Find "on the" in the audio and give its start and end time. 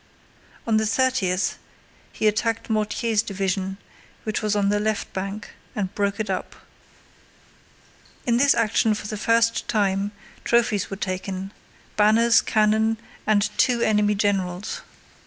0.65-0.87, 4.55-4.79